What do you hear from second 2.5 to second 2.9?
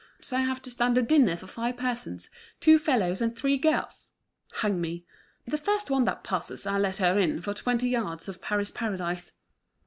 two